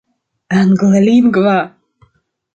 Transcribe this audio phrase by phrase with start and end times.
[0.59, 1.57] anglalingva